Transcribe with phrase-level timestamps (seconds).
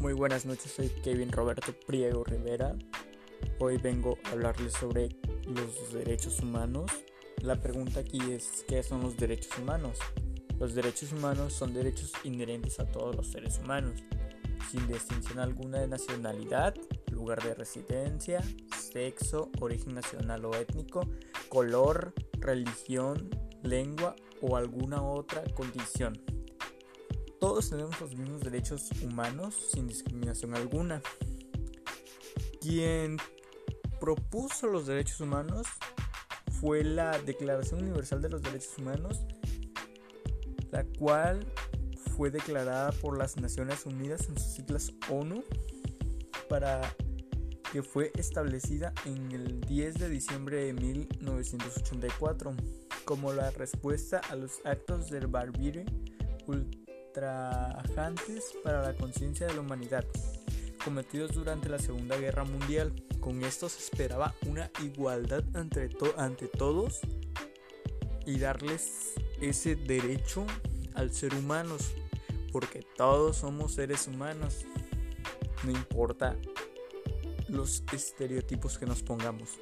[0.00, 2.76] Muy buenas noches, soy Kevin Roberto Priego Rivera.
[3.58, 5.08] Hoy vengo a hablarles sobre
[5.44, 6.88] los derechos humanos.
[7.42, 9.98] La pregunta aquí es, ¿qué son los derechos humanos?
[10.60, 14.04] Los derechos humanos son derechos inherentes a todos los seres humanos,
[14.70, 16.76] sin distinción alguna de nacionalidad,
[17.10, 18.40] lugar de residencia,
[18.78, 21.08] sexo, origen nacional o étnico,
[21.48, 23.30] color, religión,
[23.64, 26.37] lengua o alguna otra condición.
[27.40, 31.00] Todos tenemos los mismos derechos humanos sin discriminación alguna.
[32.60, 33.18] Quien
[34.00, 35.66] propuso los derechos humanos
[36.60, 39.20] fue la Declaración Universal de los Derechos Humanos,
[40.72, 41.46] la cual
[42.16, 45.44] fue declarada por las Naciones Unidas en sus siglas ONU
[46.48, 46.80] para
[47.72, 52.56] que fue establecida en el 10 de diciembre de 1984
[53.04, 55.84] como la respuesta a los actos del barbarie
[57.18, 60.04] ultrajantes para la conciencia de la humanidad
[60.84, 62.92] cometidos durante la Segunda Guerra Mundial.
[63.20, 67.00] Con esto se esperaba una igualdad ante, ante todos
[68.24, 70.46] y darles ese derecho
[70.94, 71.92] al ser humanos,
[72.52, 74.64] porque todos somos seres humanos,
[75.64, 76.36] no importa
[77.48, 79.58] los estereotipos que nos pongamos.